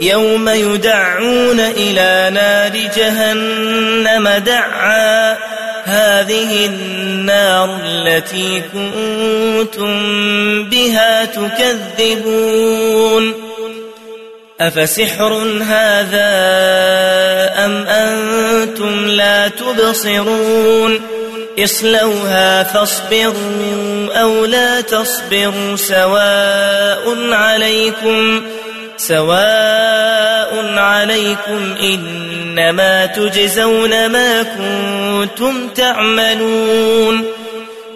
[0.00, 5.36] يوم يدعون إلى نار جهنم دعا.
[5.84, 9.94] هذه النار التي كنتم
[10.64, 13.34] بها تكذبون.
[14.60, 16.30] أفسحر هذا
[17.64, 21.00] أم أنتم لا تبصرون؟
[21.58, 28.42] اصلوها فاصبروا أو لا تصبروا سواء عليكم
[29.00, 37.24] سواء عليكم إنما تجزون ما كنتم تعملون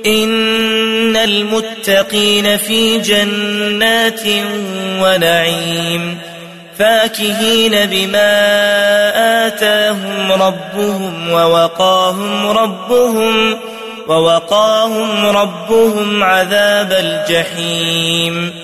[0.07, 4.21] إن المتقين في جنات
[5.01, 6.19] ونعيم
[6.79, 8.27] فاكهين بما
[9.47, 13.59] آتاهم ربهم ووقاهم ربهم
[14.09, 18.64] ووقاهم ربهم عذاب الجحيم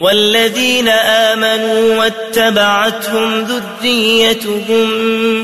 [0.00, 4.88] والذين آمنوا واتبعتهم ذريتهم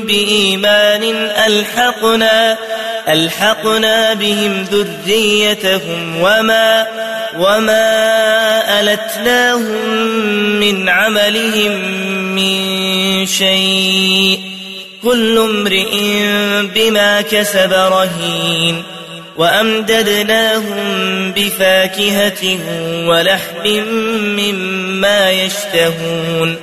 [0.01, 1.03] بإيمان
[1.47, 2.57] ألحقنا
[3.07, 6.87] ألحقنا بهم ذريتهم وما
[7.39, 9.89] وما ألتناهم
[10.59, 11.71] من عملهم
[12.35, 14.39] من شيء.
[15.03, 15.97] كل امرئ
[16.75, 18.83] بما كسب رهين.
[19.37, 22.59] وأمددناهم بفاكهة
[23.07, 23.67] ولحم
[24.37, 26.55] مما يشتهون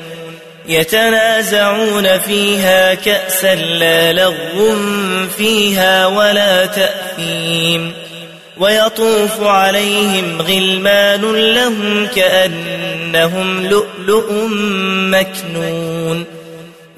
[0.68, 4.74] يتنازعون فيها كأسا لا لغو
[5.36, 7.92] فيها ولا تأثيم
[8.58, 11.22] ويطوف عليهم غلمان
[11.54, 14.32] لهم كأنهم لؤلؤ
[15.10, 16.38] مكنون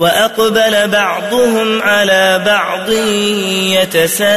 [0.01, 2.91] وأقبل بعضهم على بعض
[3.73, 4.31] يتساءلون.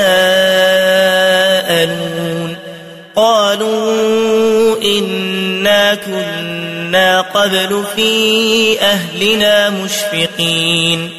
[3.16, 11.10] قالوا إنا كنا قبل في أهلنا مشفقين.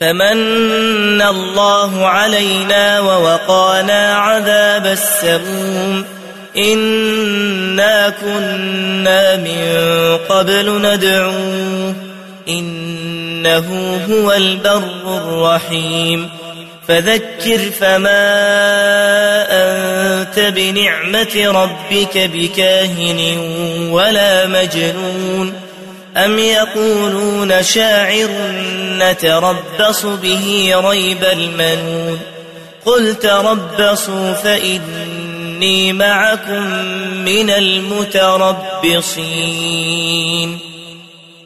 [0.00, 6.04] فمن الله علينا ووقانا عذاب السموم.
[6.56, 12.09] إنا كنا من قبل ندعوه.
[12.58, 16.28] إنه هو البر الرحيم.
[16.88, 18.36] فذكر فما
[19.50, 23.38] أنت بنعمة ربك بكاهن
[23.90, 25.52] ولا مجنون.
[26.16, 28.28] أم يقولون شاعر
[28.98, 32.20] نتربص به ريب المنون.
[32.86, 36.70] قل تربصوا فإني معكم
[37.24, 38.70] من المتربصين.